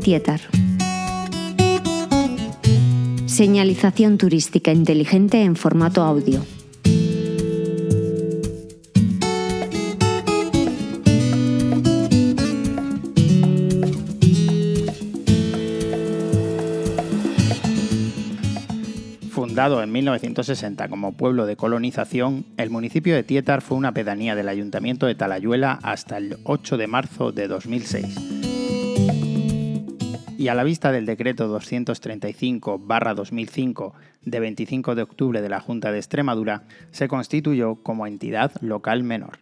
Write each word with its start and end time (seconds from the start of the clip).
Tietar. 0.00 0.40
Señalización 3.26 4.18
turística 4.18 4.72
inteligente 4.72 5.42
en 5.42 5.56
formato 5.56 6.02
audio. 6.02 6.44
Fundado 19.30 19.82
en 19.82 19.92
1960 19.92 20.88
como 20.88 21.12
pueblo 21.12 21.46
de 21.46 21.56
colonización, 21.56 22.44
el 22.56 22.70
municipio 22.70 23.14
de 23.14 23.22
Tietar 23.22 23.62
fue 23.62 23.76
una 23.76 23.92
pedanía 23.92 24.34
del 24.34 24.48
ayuntamiento 24.48 25.06
de 25.06 25.14
Talayuela 25.14 25.78
hasta 25.82 26.16
el 26.16 26.38
8 26.44 26.76
de 26.76 26.86
marzo 26.86 27.32
de 27.32 27.48
2006 27.48 28.37
y 30.38 30.48
a 30.48 30.54
la 30.54 30.62
vista 30.62 30.92
del 30.92 31.04
decreto 31.04 31.52
235-2005 31.58 33.92
de 34.24 34.38
25 34.38 34.94
de 34.94 35.02
octubre 35.02 35.42
de 35.42 35.48
la 35.48 35.58
Junta 35.58 35.90
de 35.90 35.98
Extremadura, 35.98 36.62
se 36.92 37.08
constituyó 37.08 37.74
como 37.82 38.06
entidad 38.06 38.52
local 38.60 39.02
menor. 39.02 39.40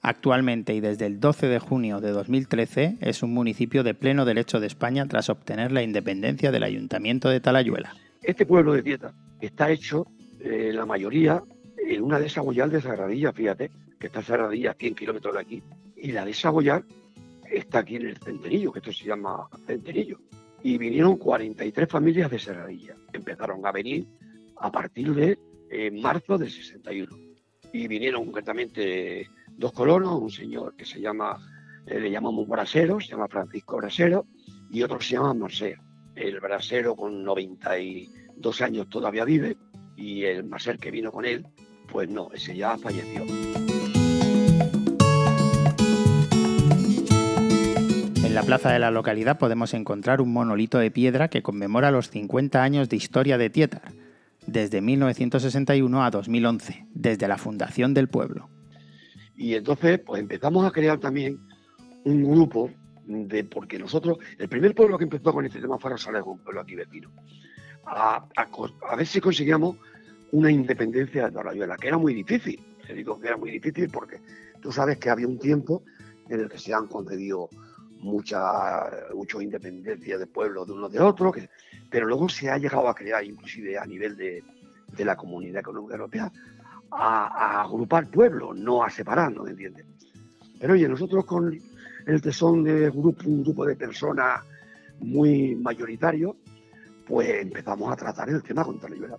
Actualmente 0.00 0.74
y 0.74 0.80
desde 0.80 1.06
el 1.06 1.18
12 1.18 1.48
de 1.48 1.58
junio 1.58 2.00
de 2.00 2.12
2013 2.12 2.98
es 3.00 3.24
un 3.24 3.34
municipio 3.34 3.82
de 3.82 3.94
pleno 3.94 4.24
derecho 4.24 4.60
de 4.60 4.68
España 4.68 5.08
tras 5.08 5.28
obtener 5.28 5.72
la 5.72 5.82
independencia 5.82 6.52
del 6.52 6.62
Ayuntamiento 6.62 7.28
de 7.28 7.40
Talayuela. 7.40 7.96
Este 8.22 8.46
pueblo 8.46 8.74
de 8.74 8.84
Tieta 8.84 9.12
está 9.40 9.72
hecho, 9.72 10.06
eh, 10.38 10.70
la 10.72 10.86
mayoría, 10.86 11.42
en 11.76 12.00
una 12.00 12.20
de 12.20 12.26
de 12.26 12.80
Sagradilla, 12.80 13.32
fíjate, 13.32 13.72
que 13.98 14.06
está 14.06 14.22
Sagradilla 14.22 14.70
a 14.70 14.74
100 14.74 14.94
kilómetros 14.94 15.34
de 15.34 15.40
aquí, 15.40 15.64
y 15.96 16.12
la 16.12 16.24
de 16.24 16.32
Saboyal 16.32 16.84
está 17.52 17.80
aquí 17.80 17.96
en 17.96 18.08
el 18.08 18.16
Centenillo, 18.16 18.72
que 18.72 18.78
esto 18.78 18.92
se 18.92 19.04
llama 19.04 19.48
Centenillo. 19.66 20.18
Y 20.62 20.78
vinieron 20.78 21.16
43 21.16 21.88
familias 21.88 22.30
de 22.30 22.38
Serradilla. 22.38 22.96
Empezaron 23.12 23.64
a 23.66 23.72
venir 23.72 24.06
a 24.56 24.70
partir 24.70 25.14
de 25.14 25.38
eh, 25.70 25.90
marzo 25.90 26.38
del 26.38 26.50
61. 26.50 27.16
Y 27.72 27.88
vinieron 27.88 28.24
concretamente 28.26 29.28
dos 29.56 29.72
colonos, 29.72 30.20
un 30.20 30.30
señor 30.30 30.76
que 30.76 30.84
se 30.84 31.00
llama, 31.00 31.38
eh, 31.86 31.98
le 31.98 32.10
llamamos 32.10 32.46
Brasero, 32.46 33.00
se 33.00 33.08
llama 33.08 33.28
Francisco 33.28 33.76
Brasero, 33.78 34.26
y 34.70 34.82
otro 34.82 35.00
se 35.00 35.14
llama 35.14 35.34
Marser. 35.34 35.78
El 36.14 36.40
Brasero 36.40 36.94
con 36.94 37.24
92 37.24 38.60
años 38.60 38.88
todavía 38.88 39.24
vive, 39.24 39.56
y 39.96 40.24
el 40.24 40.44
Marser 40.44 40.78
que 40.78 40.90
vino 40.90 41.10
con 41.10 41.24
él, 41.24 41.46
pues 41.90 42.08
no, 42.08 42.30
ese 42.32 42.56
ya 42.56 42.76
falleció. 42.76 43.24
En 48.32 48.36
la 48.36 48.44
plaza 48.44 48.72
de 48.72 48.78
la 48.78 48.90
localidad 48.90 49.36
podemos 49.36 49.74
encontrar 49.74 50.22
un 50.22 50.32
monolito 50.32 50.78
de 50.78 50.90
piedra 50.90 51.28
que 51.28 51.42
conmemora 51.42 51.90
los 51.90 52.08
50 52.08 52.62
años 52.62 52.88
de 52.88 52.96
historia 52.96 53.36
de 53.36 53.50
Tietar, 53.50 53.92
desde 54.46 54.80
1961 54.80 56.02
a 56.02 56.10
2011, 56.10 56.86
desde 56.94 57.28
la 57.28 57.36
fundación 57.36 57.92
del 57.92 58.08
pueblo. 58.08 58.48
Y 59.36 59.52
entonces 59.52 59.98
pues 59.98 60.22
empezamos 60.22 60.64
a 60.64 60.70
crear 60.70 60.98
también 60.98 61.46
un 62.04 62.22
grupo 62.24 62.70
de, 63.04 63.44
porque 63.44 63.78
nosotros, 63.78 64.16
el 64.38 64.48
primer 64.48 64.74
pueblo 64.74 64.96
que 64.96 65.04
empezó 65.04 65.30
con 65.30 65.44
este 65.44 65.60
tema 65.60 65.78
fue 65.78 65.90
Rosales, 65.90 66.22
un 66.24 66.38
pueblo 66.38 66.62
aquí 66.62 66.74
vecino, 66.74 67.10
a, 67.84 68.26
a, 68.34 68.96
ver 68.96 69.06
si 69.06 69.20
conseguíamos 69.20 69.76
una 70.30 70.50
independencia 70.50 71.26
de 71.26 71.32
Torrayuela, 71.32 71.76
que 71.76 71.88
era 71.88 71.98
muy 71.98 72.14
difícil. 72.14 72.64
Te 72.86 72.94
digo 72.94 73.20
que 73.20 73.26
era 73.26 73.36
muy 73.36 73.50
difícil 73.50 73.90
porque 73.90 74.22
tú 74.62 74.72
sabes 74.72 74.96
que 74.96 75.10
había 75.10 75.26
un 75.26 75.38
tiempo 75.38 75.82
en 76.30 76.40
el 76.40 76.48
que 76.48 76.58
se 76.58 76.72
han 76.72 76.86
concedido 76.86 77.50
mucha, 78.02 78.90
mucha 79.14 79.42
independencia 79.42 80.18
de 80.18 80.26
pueblos 80.26 80.66
de 80.66 80.72
uno 80.74 80.88
de 80.88 81.00
otro, 81.00 81.32
pero 81.90 82.06
luego 82.06 82.28
se 82.28 82.50
ha 82.50 82.58
llegado 82.58 82.88
a 82.88 82.94
crear, 82.94 83.24
inclusive 83.24 83.78
a 83.78 83.86
nivel 83.86 84.16
de, 84.16 84.42
de 84.96 85.04
la 85.04 85.16
Comunidad 85.16 85.60
Económica 85.60 85.94
Europea, 85.94 86.32
a, 86.90 87.62
agrupar 87.62 88.08
pueblos, 88.08 88.56
no 88.56 88.82
a 88.82 88.90
separarnos, 88.90 89.48
¿entiendes? 89.48 89.86
Pero 90.60 90.74
oye, 90.74 90.88
nosotros 90.88 91.24
con 91.24 91.58
el 92.06 92.22
tesón 92.22 92.64
de 92.64 92.90
grupo, 92.90 93.28
un 93.28 93.42
grupo 93.42 93.64
de 93.64 93.76
personas 93.76 94.42
muy 95.00 95.54
mayoritarios, 95.56 96.36
pues 97.06 97.28
empezamos 97.40 97.92
a 97.92 97.96
tratar 97.96 98.28
el 98.28 98.42
tema 98.42 98.64
contra 98.64 98.88
la 98.88 98.94
libertad. 98.94 99.18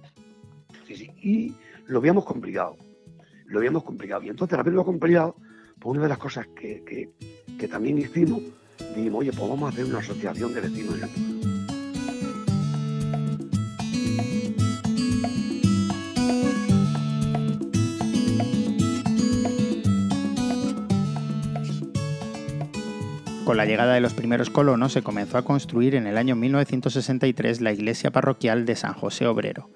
Sí, 0.87 0.95
sí, 0.95 1.11
y 1.21 1.55
lo 1.87 1.99
habíamos 1.99 2.25
complicado, 2.25 2.77
lo 3.45 3.59
habíamos 3.59 3.83
complicado. 3.83 4.23
Y 4.23 4.29
entonces, 4.29 4.53
al 4.53 4.61
haberlo 4.61 4.85
complicado, 4.85 5.35
pues 5.79 5.91
una 5.95 6.03
de 6.03 6.09
las 6.09 6.17
cosas 6.17 6.47
que, 6.47 6.83
que, 6.83 7.11
que 7.57 7.67
también 7.67 7.97
hicimos 7.97 8.41
oye, 9.13 9.31
pues 9.31 9.49
vamos 9.49 9.63
a 9.63 9.73
hacer 9.73 9.85
una 9.85 9.99
asociación 9.99 10.53
de 10.53 10.61
vecinos 10.61 10.95
Con 23.45 23.57
la 23.57 23.65
llegada 23.65 23.93
de 23.93 23.99
los 23.99 24.13
primeros 24.13 24.49
colonos 24.49 24.93
se 24.93 25.01
comenzó 25.01 25.37
a 25.37 25.43
construir 25.43 25.95
en 25.95 26.07
el 26.07 26.17
año 26.17 26.35
1963 26.35 27.61
la 27.61 27.73
iglesia 27.73 28.09
parroquial 28.09 28.65
de 28.65 28.75
San 28.75 28.93
José 28.93 29.27
Obrero. 29.27 29.69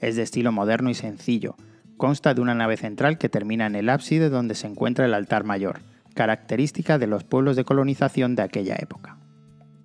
Es 0.00 0.16
de 0.16 0.22
estilo 0.22 0.50
moderno 0.50 0.88
y 0.88 0.94
sencillo. 0.94 1.56
Consta 1.98 2.32
de 2.32 2.40
una 2.40 2.54
nave 2.54 2.78
central 2.78 3.18
que 3.18 3.28
termina 3.28 3.66
en 3.66 3.76
el 3.76 3.90
ábside 3.90 4.30
donde 4.30 4.54
se 4.54 4.66
encuentra 4.66 5.04
el 5.04 5.14
altar 5.14 5.44
mayor 5.44 5.80
característica 6.12 6.98
de 6.98 7.06
los 7.06 7.24
pueblos 7.24 7.56
de 7.56 7.64
colonización 7.64 8.34
de 8.34 8.42
aquella 8.42 8.76
época. 8.76 9.18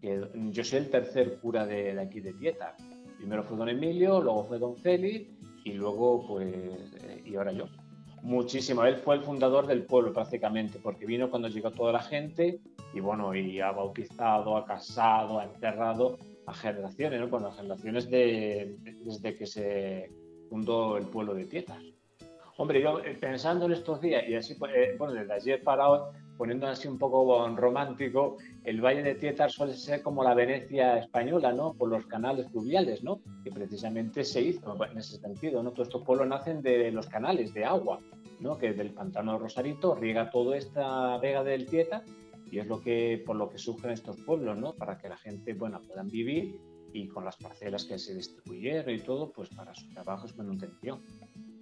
Yo 0.02 0.64
soy 0.64 0.80
el 0.80 0.90
tercer 0.90 1.38
cura 1.40 1.66
de, 1.66 2.00
aquí 2.00 2.20
de 2.20 2.34
Tieta. 2.34 2.76
Primero 3.18 3.44
fue 3.44 3.58
don 3.58 3.70
Emilio, 3.70 4.22
luego 4.22 4.46
fue 4.46 4.60
don 4.60 4.78
Félix 4.78 5.30
y 5.64 5.74
luego 5.74 6.26
pues 6.28 6.54
eh, 6.54 7.24
y 7.26 7.36
ahora 7.36 7.52
yo. 7.52 7.66
Muchísimo, 8.24 8.84
él 8.84 8.98
fue 8.98 9.16
el 9.16 9.22
fundador 9.22 9.68
del 9.68 9.84
pueblo 9.84 10.12
prácticamente, 10.12 10.80
porque 10.82 11.06
vino 11.06 11.30
cuando 11.30 11.48
llegó 11.48 11.72
toda 11.72 11.94
la 11.94 12.00
gente 12.00 12.59
y 12.94 13.00
bueno, 13.00 13.34
y 13.36 13.59
ha 13.59 13.72
bautizado, 13.72 14.58
ha 14.58 14.66
casado, 14.66 15.40
ha 15.40 15.46
enterrado 15.46 16.18
a 16.46 16.54
generaciones, 16.54 17.20
¿no? 17.20 17.30
Con 17.30 17.44
las 17.44 17.56
generaciones 17.56 18.09
de, 18.09 18.76
desde 19.06 19.36
que 19.36 19.46
se 19.46 20.09
fundó 20.50 20.98
el 20.98 21.06
pueblo 21.06 21.34
de 21.36 21.46
Tieta. 21.46 21.80
Hombre, 22.59 22.81
yo 22.81 23.00
eh, 23.01 23.16
pensando 23.19 23.68
en 23.68 23.73
estos 23.73 24.01
días, 24.01 24.23
y 24.28 24.34
así, 24.34 24.56
pues, 24.56 24.72
eh, 24.75 24.95
bueno, 24.97 25.13
desde 25.13 25.31
ayer 25.31 25.63
para 25.63 25.90
hoy, 25.90 26.00
poniendo 26.38 26.66
así 26.66 26.88
un 26.88 26.97
poco 26.97 27.47
romántico, 27.50 28.38
el 28.63 28.81
Valle 28.81 29.03
de 29.03 29.13
Tietar 29.13 29.51
suele 29.51 29.73
ser 29.75 30.01
como 30.01 30.23
la 30.23 30.34
Venecia 30.34 30.97
española, 30.97 31.53
¿no? 31.53 31.75
Por 31.75 31.90
los 31.90 32.07
canales 32.07 32.50
fluviales, 32.50 33.03
¿no? 33.03 33.22
Que 33.44 33.51
precisamente 33.51 34.23
se 34.23 34.41
hizo 34.41 34.75
en 34.84 34.97
ese 34.97 35.17
sentido, 35.17 35.62
¿no? 35.62 35.72
Todos 35.72 35.90
estos 35.90 36.03
pueblos 36.03 36.28
nacen 36.28 36.63
de 36.63 36.91
los 36.91 37.07
canales 37.07 37.53
de 37.53 37.63
agua, 37.63 38.00
¿no? 38.40 38.57
Que 38.57 38.73
del 38.73 38.91
pantano 38.91 39.34
de 39.34 39.40
Rosarito 39.40 39.94
riega 39.94 40.31
toda 40.31 40.57
esta 40.57 41.16
vega 41.19 41.44
del 41.44 41.67
Tietar 41.67 42.06
y 42.50 42.57
es 42.57 42.66
lo 42.66 42.81
que, 42.81 43.22
por 43.23 43.35
lo 43.35 43.50
que 43.50 43.59
surgen 43.59 43.91
estos 43.91 44.17
pueblos, 44.22 44.57
¿no? 44.57 44.73
Para 44.73 44.97
que 44.97 45.09
la 45.09 45.17
gente, 45.17 45.53
bueno, 45.53 45.79
puedan 45.88 46.07
vivir 46.07 46.59
y 46.91 47.07
con 47.07 47.23
las 47.23 47.38
parcelas 47.38 47.85
que 47.85 48.00
se 48.00 48.16
distribuyeron 48.16 48.96
y 48.96 49.00
todo, 49.00 49.31
pues 49.31 49.50
para 49.50 49.75
sus 49.75 49.90
trabajos 49.90 50.35
manutención. 50.35 51.01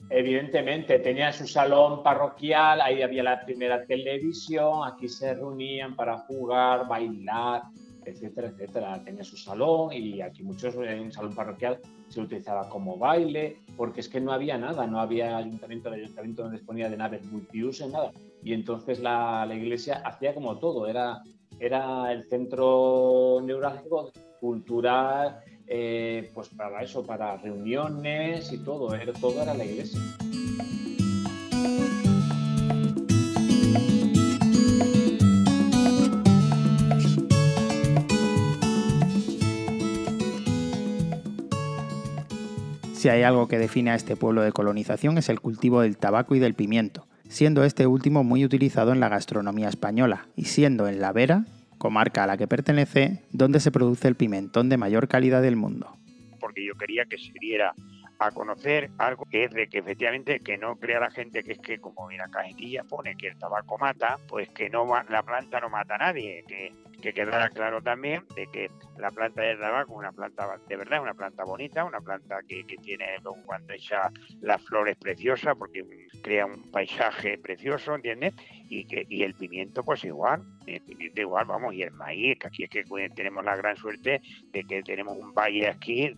Evidentemente, 0.09 0.99
tenía 0.99 1.33
su 1.33 1.47
salón 1.47 2.03
parroquial, 2.03 2.79
ahí 2.81 3.01
había 3.01 3.23
la 3.23 3.43
primera 3.43 3.85
televisión, 3.85 4.87
aquí 4.87 5.09
se 5.09 5.33
reunían 5.33 5.95
para 5.95 6.19
jugar, 6.19 6.87
bailar, 6.87 7.63
etcétera, 8.05 8.49
etcétera. 8.49 9.03
Tenía 9.03 9.23
su 9.23 9.35
salón 9.35 9.91
y 9.91 10.21
aquí 10.21 10.43
muchos 10.43 10.75
en 10.75 10.99
un 10.99 11.11
salón 11.11 11.33
parroquial 11.33 11.79
se 12.07 12.21
utilizaba 12.21 12.69
como 12.69 12.97
baile, 12.97 13.57
porque 13.75 14.01
es 14.01 14.09
que 14.09 14.21
no 14.21 14.31
había 14.31 14.57
nada, 14.59 14.85
no 14.85 14.99
había 14.99 15.37
ayuntamiento, 15.37 15.89
el 15.89 16.03
ayuntamiento 16.03 16.43
no 16.43 16.51
disponía 16.51 16.89
de 16.89 16.97
naves 16.97 17.25
multiuso, 17.25 17.89
nada. 17.89 18.11
Y 18.43 18.53
entonces 18.53 18.99
la, 18.99 19.43
la 19.47 19.55
iglesia 19.55 20.03
hacía 20.05 20.35
como 20.35 20.59
todo, 20.59 20.87
era, 20.87 21.23
era 21.59 22.11
el 22.11 22.29
centro 22.29 23.39
neurálgico 23.43 24.11
cultural 24.39 25.39
eh, 25.67 26.31
pues 26.33 26.49
para 26.49 26.83
eso, 26.83 27.05
para 27.05 27.37
reuniones 27.37 28.51
y 28.51 28.57
todo, 28.57 28.89
todo 29.19 29.41
era 29.41 29.53
la 29.53 29.65
iglesia. 29.65 29.99
Si 43.05 43.09
hay 43.09 43.21
algo 43.21 43.47
que 43.47 43.59
define 43.59 43.91
a 43.91 43.95
este 43.95 44.15
pueblo 44.15 44.41
de 44.41 44.51
colonización 44.51 45.19
es 45.19 45.29
el 45.29 45.39
cultivo 45.39 45.81
del 45.81 45.95
tabaco 45.95 46.33
y 46.33 46.39
del 46.39 46.55
pimiento, 46.55 47.05
siendo 47.27 47.63
este 47.63 47.85
último 47.85 48.23
muy 48.23 48.43
utilizado 48.43 48.93
en 48.93 48.99
la 48.99 49.09
gastronomía 49.09 49.69
española 49.69 50.27
y 50.35 50.45
siendo 50.45 50.87
en 50.87 50.99
la 50.99 51.11
Vera 51.11 51.45
comarca 51.77 52.23
a 52.23 52.27
la 52.27 52.37
que 52.37 52.47
pertenece, 52.47 53.23
donde 53.31 53.59
se 53.59 53.71
produce 53.71 54.07
el 54.07 54.15
pimentón 54.15 54.69
de 54.69 54.77
mayor 54.77 55.07
calidad 55.07 55.41
del 55.41 55.55
mundo. 55.55 55.97
Porque 56.39 56.65
yo 56.65 56.75
quería 56.75 57.05
que 57.05 57.17
se 57.17 57.31
diera 57.39 57.73
a 58.19 58.31
conocer 58.31 58.89
algo 58.97 59.25
que 59.25 59.45
es 59.45 59.51
de 59.51 59.67
que 59.67 59.79
efectivamente 59.79 60.39
que 60.39 60.57
no 60.57 60.77
crea 60.77 60.99
la 60.99 61.11
gente 61.11 61.43
que 61.43 61.53
es 61.53 61.59
que 61.59 61.79
como 61.79 62.09
en 62.11 62.17
la 62.17 62.29
cajetilla 62.29 62.83
pone 62.83 63.15
que 63.15 63.27
el 63.27 63.37
tabaco 63.37 63.77
mata, 63.77 64.17
pues 64.27 64.49
que 64.49 64.69
no 64.69 64.85
la 65.09 65.23
planta 65.23 65.59
no 65.59 65.69
mata 65.69 65.95
a 65.95 65.99
nadie, 65.99 66.43
que, 66.47 66.73
que 67.01 67.13
quedara 67.13 67.49
claro 67.49 67.81
también 67.81 68.23
de 68.35 68.47
que 68.47 68.69
la 68.97 69.11
planta 69.11 69.41
de 69.41 69.55
tabaco 69.57 69.93
es 69.93 69.97
una 69.99 70.11
planta, 70.11 70.57
de 70.67 70.75
verdad, 70.75 71.01
una 71.01 71.13
planta 71.13 71.43
bonita, 71.43 71.83
una 71.83 72.01
planta 72.01 72.39
que, 72.47 72.63
tiene, 72.81 73.05
cuando 73.45 73.73
echa 73.73 74.11
las 74.41 74.61
flores 74.63 74.97
preciosas, 74.97 75.55
porque 75.57 75.85
crea 76.23 76.45
un 76.45 76.71
paisaje 76.71 77.37
precioso, 77.37 77.95
¿entiendes? 77.95 78.33
Y, 78.69 78.85
que, 78.85 79.05
y 79.09 79.23
el 79.23 79.35
pimiento, 79.35 79.83
pues 79.83 80.03
igual, 80.03 80.43
el 80.65 80.81
pimiento 80.81 81.21
igual, 81.21 81.45
vamos, 81.45 81.73
y 81.73 81.83
el 81.83 81.91
maíz, 81.91 82.39
que 82.39 82.47
aquí 82.47 82.63
es 82.63 82.69
que 82.69 83.09
tenemos 83.15 83.43
la 83.43 83.55
gran 83.55 83.75
suerte 83.77 84.21
de 84.51 84.63
que 84.63 84.81
tenemos 84.81 85.17
un 85.17 85.33
valle 85.33 85.67
aquí 85.67 86.15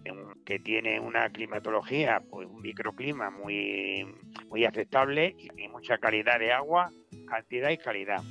que 0.47 0.59
tiene 0.59 0.97
una 0.97 1.29
climatología, 1.29 2.21
pues 2.29 2.47
un 2.47 2.61
microclima 2.61 3.29
muy, 3.29 4.07
muy 4.47 4.63
aceptable 4.63 5.35
y 5.57 5.67
mucha 5.67 5.97
calidad 5.97 6.39
de 6.39 6.53
agua, 6.53 6.89
cantidad 7.27 7.69
y 7.69 7.77
calidad. 7.77 8.23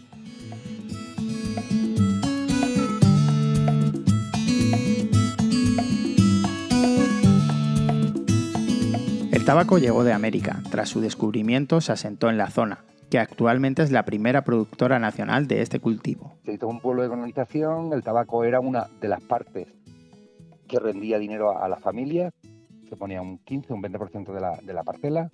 tabaco 9.45 9.79
llegó 9.79 10.03
de 10.03 10.12
América. 10.12 10.61
Tras 10.73 10.89
su 10.89 11.01
descubrimiento 11.01 11.81
se 11.81 11.93
asentó 11.93 12.31
en 12.31 12.37
la 12.37 12.51
zona, 12.51 12.85
que 13.11 13.21
actualmente 13.21 13.83
es 13.83 13.93
la 13.93 14.05
primera 14.05 14.43
productora 14.43 14.99
nacional 14.99 15.47
de 15.47 15.62
este 15.62 15.79
cultivo. 15.79 16.35
Se 16.45 16.55
hizo 16.55 16.67
un 16.67 16.81
pueblo 16.81 17.03
de 17.03 17.09
colonización, 17.09 17.93
el 17.93 18.03
tabaco 18.03 18.43
era 18.43 18.59
una 18.59 18.89
de 19.01 19.09
las 19.09 19.23
partes 19.23 19.69
que 20.67 20.79
rendía 20.79 21.19
dinero 21.19 21.59
a, 21.59 21.69
las 21.69 21.81
familias, 21.81 22.33
se 22.89 22.97
ponía 22.97 23.23
un 23.23 23.39
15, 23.39 23.73
un 23.73 23.83
20% 23.83 24.33
de 24.33 24.41
la, 24.41 24.57
de 24.63 24.73
la 24.73 24.83
parcela, 24.83 25.31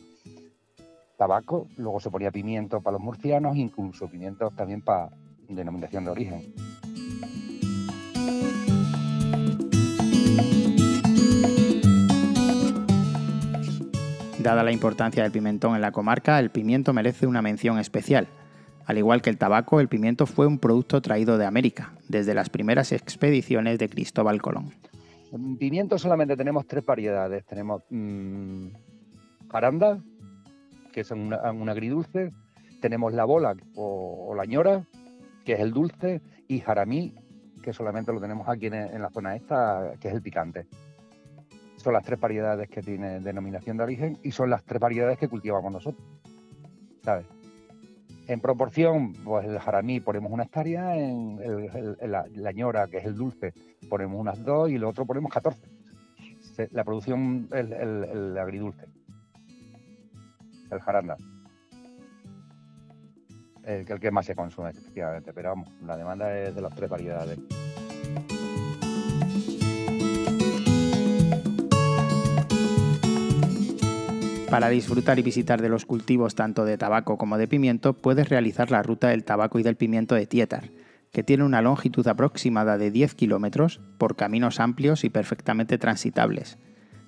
tabaco, 1.16 1.68
luego 1.76 2.00
se 2.00 2.10
ponía 2.10 2.30
pimiento 2.30 2.80
para 2.80 2.94
los 2.94 3.02
murcianos, 3.02 3.56
incluso 3.56 4.08
pimientos 4.08 4.54
también 4.56 4.82
para 4.82 5.10
denominación 5.48 6.04
de 6.04 6.10
origen. 6.10 6.54
Dada 14.42 14.64
la 14.64 14.72
importancia 14.72 15.22
del 15.22 15.30
pimentón 15.30 15.76
en 15.76 15.82
la 15.82 15.92
comarca, 15.92 16.40
el 16.40 16.50
pimiento 16.50 16.92
merece 16.92 17.28
una 17.28 17.42
mención 17.42 17.78
especial. 17.78 18.26
Al 18.84 18.98
igual 18.98 19.22
que 19.22 19.30
el 19.30 19.38
tabaco, 19.38 19.78
el 19.78 19.86
pimiento 19.86 20.26
fue 20.26 20.48
un 20.48 20.58
producto 20.58 21.00
traído 21.00 21.38
de 21.38 21.46
América, 21.46 21.92
desde 22.08 22.34
las 22.34 22.50
primeras 22.50 22.90
expediciones 22.90 23.78
de 23.78 23.88
Cristóbal 23.88 24.42
Colón. 24.42 24.72
En 25.32 25.56
pimiento 25.56 25.98
solamente 25.98 26.36
tenemos 26.36 26.66
tres 26.66 26.84
variedades. 26.84 27.44
Tenemos 27.46 27.82
mmm, 27.90 28.68
jaranda, 29.50 30.02
que 30.92 31.00
es 31.00 31.10
un, 31.10 31.32
agridulce. 31.32 32.30
Tenemos 32.80 33.12
la 33.12 33.24
bola 33.24 33.56
o, 33.74 34.34
la 34.36 34.44
ñora, 34.44 34.86
que 35.44 35.54
es 35.54 35.60
el 35.60 35.72
dulce. 35.72 36.20
Y 36.48 36.60
jaramí, 36.60 37.14
que 37.62 37.72
solamente 37.72 38.12
lo 38.12 38.20
tenemos 38.20 38.48
aquí 38.48 38.66
en 38.66 39.00
la 39.00 39.10
zona 39.10 39.36
esta, 39.36 39.94
que 39.98 40.08
es 40.08 40.14
el 40.14 40.22
picante 40.22 40.66
son 41.82 41.92
las 41.92 42.04
tres 42.04 42.18
variedades 42.18 42.70
que 42.70 42.80
tiene 42.80 43.20
denominación 43.20 43.76
de 43.76 43.82
origen 43.82 44.18
y 44.22 44.30
son 44.30 44.48
las 44.48 44.62
tres 44.64 44.80
variedades 44.80 45.18
que 45.18 45.28
cultivamos 45.28 45.72
nosotros. 45.72 46.06
¿Sabes? 47.02 47.26
En 48.28 48.40
proporción, 48.40 49.12
pues 49.24 49.46
el 49.46 49.58
jaramí 49.58 50.00
ponemos 50.00 50.30
una 50.30 50.44
hectárea, 50.44 50.96
en, 50.96 51.38
la, 52.02 52.52
ñora, 52.52 52.86
que 52.88 52.98
es 52.98 53.04
el 53.04 53.16
dulce, 53.16 53.52
ponemos 53.88 54.20
unas 54.20 54.42
dos 54.44 54.70
y 54.70 54.78
lo 54.78 54.88
otro 54.88 55.04
ponemos 55.04 55.32
14. 55.32 55.60
La 56.70 56.84
producción, 56.84 57.48
el, 57.52 57.72
el 57.72 58.38
agridulce, 58.38 58.86
el 60.70 60.80
jaranda. 60.80 61.16
El, 63.64 63.86
el 63.88 64.00
que 64.00 64.10
más 64.10 64.26
se 64.26 64.34
consume, 64.34 64.70
efectivamente, 64.70 65.32
pero 65.32 65.50
vamos, 65.50 65.68
la 65.82 65.96
demanda 65.96 66.36
es 66.38 66.54
de 66.54 66.60
las 66.60 66.74
tres 66.74 66.90
variedades. 66.90 67.38
Para 74.52 74.68
disfrutar 74.68 75.18
y 75.18 75.22
visitar 75.22 75.62
de 75.62 75.70
los 75.70 75.86
cultivos 75.86 76.34
tanto 76.34 76.66
de 76.66 76.76
tabaco 76.76 77.16
como 77.16 77.38
de 77.38 77.48
pimiento, 77.48 77.94
puedes 77.94 78.28
realizar 78.28 78.70
la 78.70 78.82
ruta 78.82 79.08
del 79.08 79.24
tabaco 79.24 79.58
y 79.58 79.62
del 79.62 79.76
pimiento 79.76 80.14
de 80.14 80.26
Tietar, 80.26 80.64
que 81.10 81.22
tiene 81.22 81.44
una 81.44 81.62
longitud 81.62 82.06
aproximada 82.06 82.76
de 82.76 82.90
10 82.90 83.14
kilómetros 83.14 83.80
por 83.96 84.14
caminos 84.14 84.60
amplios 84.60 85.04
y 85.04 85.08
perfectamente 85.08 85.78
transitables, 85.78 86.58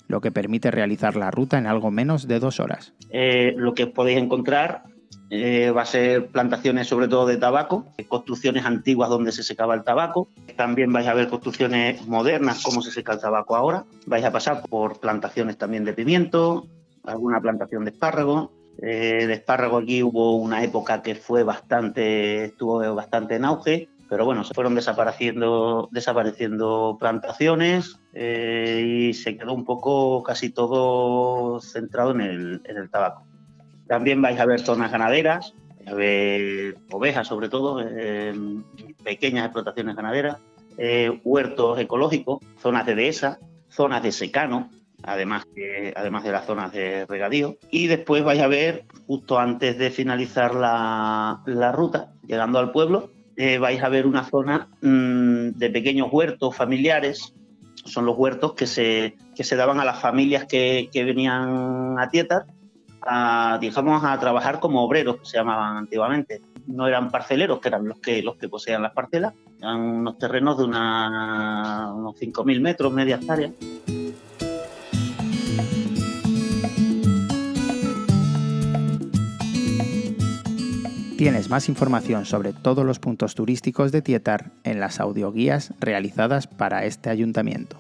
lo 0.08 0.23
que 0.23 0.32
permite 0.32 0.70
realizar 0.70 1.17
la 1.17 1.31
ruta 1.31 1.58
en 1.58 1.67
algo 1.67 1.91
menos 1.91 2.26
de 2.26 2.41
dos 2.41 2.61
horas. 2.61 2.94
Eh, 3.11 3.52
lo 3.58 3.75
que 3.75 3.88
podéis 3.88 4.20
encontrar 4.20 4.85
eh, 5.29 5.70
va 5.70 5.82
a 5.82 5.87
ser 5.87 6.29
plantaciones 6.29 6.87
sobre 6.87 7.08
todo 7.08 7.26
de 7.26 7.37
tabaco, 7.37 7.93
construcciones 8.08 8.64
antiguas 8.64 9.11
donde 9.11 9.32
se 9.32 9.43
secaba 9.43 9.75
el 9.75 9.85
tabaco. 9.85 10.31
También 10.56 10.91
vais 10.94 11.08
a 11.08 11.12
ver 11.12 11.29
construcciones 11.29 12.06
modernas, 12.06 12.62
como 12.62 12.81
se 12.81 12.91
seca 12.91 13.12
el 13.12 13.20
tabaco 13.20 13.55
ahora. 13.55 13.85
Vais 14.06 14.25
a 14.25 14.32
pasar 14.32 14.62
por 14.62 14.99
plantaciones 14.99 15.58
también 15.58 15.85
de 15.85 15.93
pimiento, 15.93 16.67
alguna 17.05 17.41
plantación 17.41 17.85
de 17.85 17.91
espárrago. 17.91 18.53
Eh, 18.83 19.27
de 19.27 19.33
espárrago 19.35 19.79
aquí 19.79 20.03
hubo 20.03 20.37
una 20.37 20.65
época 20.65 21.03
que 21.03 21.15
fue 21.15 21.45
bastante, 21.45 22.45
estuvo 22.47 22.95
bastante 22.95 23.37
en 23.37 23.45
auge, 23.45 23.89
pero 24.09 24.25
bueno, 24.25 24.43
se 24.43 24.53
fueron 24.53 24.75
desapareciendo, 24.75 25.89
desapareciendo 25.93 26.97
plantaciones 26.99 28.01
eh, 28.12 28.83
y 28.85 29.15
se 29.15 29.37
quedó 29.37 29.55
un 29.55 29.65
poco 29.65 30.23
casi 30.25 30.51
todo 30.51 31.61
centrado 31.61 32.11
en 32.11 32.21
el, 32.21 32.62
en 32.65 32.77
el 32.77 32.91
tabaco. 32.91 33.25
También 33.87 34.21
vais 34.21 34.41
a 34.41 34.47
ver 34.47 34.61
zonas 34.61 34.91
ganaderas, 34.91 35.55
a 35.87 35.95
ver 35.95 36.77
ovejas 36.91 37.29
sobre 37.29 37.49
todo, 37.49 37.85
pequeñas 39.05 39.45
explotaciones 39.45 39.95
ganaderas, 39.95 40.39
eh, 40.77 41.21
huertos 41.23 41.79
ecológicos, 41.79 42.41
zonas 42.59 42.87
de 42.87 42.95
dehesa, 42.95 43.39
zonas 43.69 44.03
de 44.03 44.11
secano, 44.11 44.71
además, 45.06 45.47
además 45.95 46.25
de 46.25 46.33
las 46.33 46.47
zonas 46.47 46.73
de 46.73 47.06
regadío. 47.06 47.56
Y 47.71 47.87
después 47.87 48.25
vais 48.25 48.41
a 48.41 48.47
ver, 48.47 48.85
justo 49.06 49.39
antes 49.39 49.79
de 49.79 49.91
finalizar 49.91 50.55
la, 50.55 51.73
ruta, 51.73 52.12
llegando 52.27 52.59
al 52.59 52.73
pueblo, 52.73 53.11
eh, 53.37 53.59
vais 53.59 53.83
a 53.83 53.89
ver 53.89 54.06
una 54.06 54.25
zona 54.25 54.69
mm, 54.81 55.51
de 55.58 55.70
pequeños 55.70 56.08
huertos 56.11 56.56
familiares. 56.56 57.34
Son 57.84 58.06
los 58.06 58.17
huertos 58.17 58.55
que 58.55 58.67
se, 58.67 59.17
que 59.37 59.44
se 59.44 59.56
daban 59.56 59.81
a 59.81 59.84
las 59.84 60.01
familias 60.01 60.46
que, 60.46 60.89
venían 60.94 61.99
a 61.99 62.08
Tietar, 62.08 62.46
a, 63.03 63.58
digamos, 63.61 64.03
a 64.05 64.19
trabajar 64.19 64.61
como 64.61 64.82
obreros, 64.82 65.17
que 65.19 65.27
se 65.27 65.37
llamaban 65.37 65.77
antiguamente. 65.77 66.41
No 66.67 66.87
eran 66.87 67.11
parceleros, 67.11 67.61
que 67.61 67.69
eran 67.69 67.87
los 67.87 67.99
que, 67.99 68.23
los 68.23 68.37
que 68.37 68.49
poseían 68.49 68.82
las 68.82 68.93
parcelas, 68.93 69.34
eran 69.58 69.81
unos 69.81 70.17
terrenos 70.17 70.56
de 70.56 70.65
una, 70.65 71.93
unos 71.94 72.15
5.000 72.17 72.61
metros, 72.61 72.91
media 72.91 73.17
hectárea. 73.17 73.53
Tienes 81.24 81.48
más 81.48 81.70
información 81.70 82.26
sobre 82.26 82.52
todos 82.52 82.84
los 82.84 82.98
puntos 82.98 83.34
turísticos 83.34 83.93
de 83.93 84.02
Tietar 84.02 84.50
en 84.62 84.78
las 84.78 85.00
audioguías 85.00 85.72
realizadas 85.81 86.46
para 86.46 86.84
este 86.84 87.08
ayuntamiento. 87.08 87.78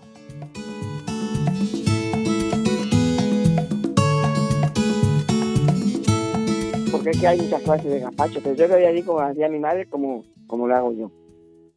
Porque 6.90 7.10
es 7.10 7.20
que 7.20 7.26
hay 7.26 7.38
muchas 7.42 7.60
clases 7.60 7.90
de 7.90 8.00
gazpacho, 8.00 8.40
pero 8.42 8.54
yo 8.54 8.66
lo 8.66 8.76
voy 8.76 8.84
a 8.84 8.88
decir 8.88 9.04
como 9.04 9.20
hacía 9.20 9.50
mi 9.50 9.58
madre, 9.58 9.90
como, 9.90 10.24
como 10.46 10.66
lo 10.66 10.76
hago 10.76 10.92
yo. 10.94 11.10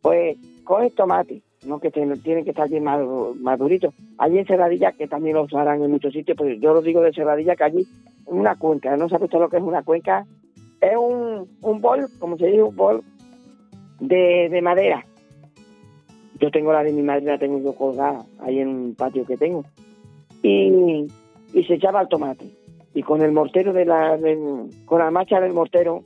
Pues 0.01 0.38
coges 0.63 0.95
tomate, 0.95 1.41
no 1.65 1.81
que 1.81 1.91
tienen 1.91 2.45
que 2.45 2.51
estar 2.51 2.69
bien 2.69 2.86
maduritos. 2.86 3.93
Allí 4.19 4.38
en 4.38 4.45
Cerradilla, 4.45 4.93
que 4.93 5.09
también 5.09 5.36
lo 5.36 5.43
usarán 5.43 5.83
en 5.83 5.91
muchos 5.91 6.13
sitios, 6.13 6.38
pues 6.38 6.62
yo 6.62 6.74
lo 6.74 6.81
digo 6.81 7.01
de 7.01 7.12
Cerradilla, 7.12 7.57
que 7.57 7.63
allí 7.65 7.88
una 8.25 8.55
cuenca, 8.55 8.95
no 8.95 9.09
sabes 9.09 9.29
todo 9.29 9.41
lo 9.41 9.50
que 9.50 9.57
es 9.57 9.63
una 9.63 9.83
cuenca, 9.83 10.25
es 10.81 10.95
un, 10.97 11.26
un 11.62 11.82
bol, 11.82 12.08
como 12.20 12.38
se 12.38 12.48
dice, 12.48 12.63
un 12.63 12.75
bol 12.75 13.03
de, 14.00 14.50
de 14.50 14.62
madera. 14.62 15.06
Yo 16.39 16.51
tengo 16.51 16.72
la 16.72 16.84
de 16.84 16.91
mi 16.91 17.01
madre, 17.01 17.25
la 17.25 17.39
tengo 17.39 17.60
yo 17.60 17.74
colgada 17.74 18.25
ahí 18.39 18.60
en 18.60 18.67
un 18.67 18.96
patio 18.96 19.25
que 19.25 19.38
tengo. 19.38 19.63
Y, 20.44 21.08
y 21.53 21.63
se 21.63 21.75
echaba 21.75 22.01
el 22.01 22.08
tomate. 22.08 22.46
Y 22.94 23.03
con 23.03 23.22
el 23.22 23.32
mortero 23.32 23.74
de 23.74 23.86
la, 23.86 24.17
con 24.86 25.00
la 25.00 25.12
marcha 25.12 25.39
del 25.39 25.53
mortero, 25.53 26.03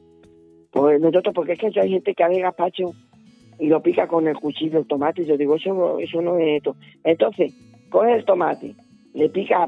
pues 0.71 1.00
nosotros, 1.01 1.33
porque 1.33 1.53
es 1.53 1.59
que 1.59 1.79
hay 1.79 1.89
gente 1.89 2.13
que 2.13 2.23
hace 2.23 2.39
gazpacho 2.39 2.91
y 3.59 3.67
lo 3.67 3.81
pica 3.81 4.07
con 4.07 4.27
el 4.27 4.38
cuchillo 4.38 4.79
el 4.79 4.88
tomate. 4.88 5.25
Yo 5.25 5.38
digo, 5.38 5.55
eso, 5.55 6.00
eso 6.00 6.21
no 6.21 6.38
es 6.38 6.57
esto. 6.57 6.75
Entonces, 7.03 7.53
coge 7.89 8.13
el 8.13 8.25
tomate, 8.25 8.75
le 9.13 9.29
pica 9.29 9.67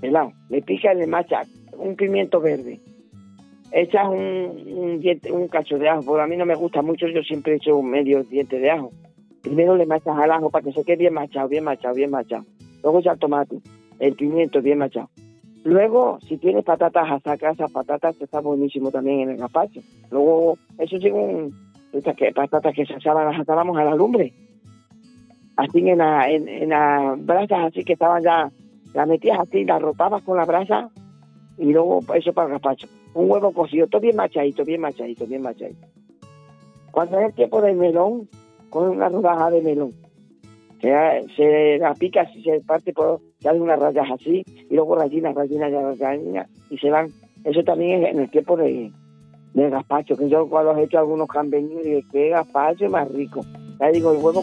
pelado, 0.00 0.32
le 0.50 0.62
pica 0.62 0.92
y 0.94 0.98
le 0.98 1.06
macha 1.06 1.42
un 1.76 1.96
pimiento 1.96 2.40
verde, 2.40 2.80
echas 3.74 4.08
un, 4.08 5.00
diente, 5.00 5.32
un 5.32 5.48
cacho 5.48 5.78
de 5.78 5.88
ajo, 5.88 6.02
porque 6.06 6.22
a 6.22 6.26
mí 6.26 6.36
no 6.36 6.46
me 6.46 6.54
gusta 6.54 6.80
mucho, 6.80 7.08
yo 7.08 7.22
siempre 7.22 7.56
echo 7.56 7.76
un 7.76 7.90
medio 7.90 8.22
diente 8.22 8.58
de 8.58 8.70
ajo. 8.70 8.92
Primero 9.42 9.76
le 9.76 9.84
machas 9.84 10.16
al 10.16 10.30
ajo 10.30 10.48
para 10.48 10.64
que 10.64 10.72
se 10.72 10.84
quede 10.84 10.96
bien 10.96 11.14
machado, 11.14 11.48
bien 11.48 11.64
machado, 11.64 11.94
bien 11.94 12.10
machado. 12.10 12.44
Luego 12.82 13.00
ya 13.00 13.12
el 13.12 13.18
tomate, 13.18 13.58
el 13.98 14.14
pimiento 14.14 14.62
bien 14.62 14.78
machado. 14.78 15.10
Luego, 15.64 16.18
si 16.20 16.36
tienes 16.38 16.64
patatas 16.64 17.10
a 17.10 17.20
sacar 17.20 17.54
esas 17.54 17.72
patatas, 17.72 18.20
está 18.20 18.40
buenísimo 18.40 18.90
también 18.90 19.20
en 19.20 19.30
el 19.30 19.36
gazpacho. 19.38 19.80
Luego, 20.10 20.56
eso 20.78 20.96
un, 21.12 21.52
estas 21.92 22.14
que, 22.16 22.32
patatas 22.32 22.74
que 22.74 22.86
se 22.86 22.94
asaban, 22.94 23.26
las 23.26 23.40
asábamos 23.40 23.76
a 23.76 23.84
la 23.84 23.94
lumbre. 23.94 24.32
Así 25.56 25.88
en, 25.88 25.98
la, 25.98 26.30
en, 26.30 26.48
en 26.48 26.68
las 26.68 27.24
brasas, 27.24 27.58
así 27.66 27.82
que 27.82 27.94
estaban 27.94 28.22
ya, 28.22 28.50
las 28.92 29.08
metías 29.08 29.38
así, 29.40 29.64
las 29.64 29.82
rotabas 29.82 30.22
con 30.22 30.36
la 30.36 30.44
brasa 30.44 30.90
y 31.58 31.72
luego 31.72 32.00
eso 32.14 32.32
para 32.32 32.48
el 32.48 32.52
gazpacho. 32.52 32.86
Un 33.14 33.30
huevo 33.30 33.52
cocido, 33.52 33.86
todo 33.86 34.00
bien 34.00 34.16
machadito, 34.16 34.64
bien 34.64 34.80
machadito, 34.80 35.26
bien 35.26 35.42
machadito. 35.42 35.86
Cuando 36.90 37.18
es 37.18 37.26
el 37.26 37.34
tiempo 37.34 37.62
del 37.62 37.76
melón, 37.76 38.28
con 38.70 38.88
una 38.88 39.08
rodaja 39.08 39.50
de 39.50 39.62
melón. 39.62 39.92
Se, 40.80 40.92
se 41.36 41.78
la 41.78 41.94
pica, 41.94 42.28
se 42.32 42.60
parte 42.60 42.92
por, 42.92 43.20
se 43.38 43.48
hacen 43.48 43.62
unas 43.62 43.78
rayas 43.78 44.06
así, 44.12 44.44
y 44.68 44.74
luego 44.74 44.96
rayinas, 44.96 45.34
rayinas, 45.34 45.98
rayinas, 45.98 46.48
y 46.70 46.78
se 46.78 46.90
van. 46.90 47.08
Eso 47.44 47.62
también 47.62 48.04
es 48.04 48.14
en 48.14 48.20
el 48.20 48.30
tiempo 48.30 48.56
de, 48.56 48.90
de 49.54 49.70
gazpacho, 49.70 50.16
que 50.16 50.28
yo 50.28 50.48
cuando 50.48 50.76
he 50.76 50.84
hecho 50.84 50.98
algunos 50.98 51.28
cambeños, 51.28 51.82
digo, 51.82 52.00
qué 52.10 52.30
gazpacho 52.30 52.88
más 52.90 53.08
rico. 53.12 53.40
Ya 53.80 53.88
digo, 53.90 54.12
el 54.12 54.18
huevo. 54.18 54.42